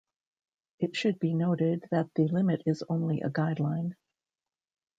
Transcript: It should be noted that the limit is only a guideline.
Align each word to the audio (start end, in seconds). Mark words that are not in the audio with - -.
It 0.79 0.95
should 0.95 1.19
be 1.19 1.35
noted 1.35 1.85
that 1.91 2.09
the 2.15 2.27
limit 2.27 2.63
is 2.65 2.83
only 2.89 3.21
a 3.21 3.29
guideline. 3.29 3.93